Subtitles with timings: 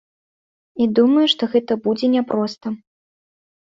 [0.85, 2.67] І думаю, што гэта будзе няпроста.